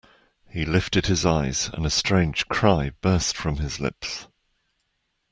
He 0.49 0.65
lifted 0.65 1.05
his 1.05 1.27
eyes, 1.27 1.69
and 1.75 1.85
a 1.85 1.91
strange 1.91 2.47
cry 2.47 2.89
burst 3.01 3.37
from 3.37 3.57
his 3.57 3.79
lips. 3.79 4.27